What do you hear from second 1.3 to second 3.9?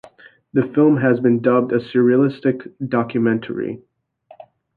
dubbed a "surrealistic documentary".